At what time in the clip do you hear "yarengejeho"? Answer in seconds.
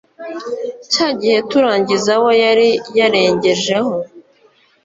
2.97-3.93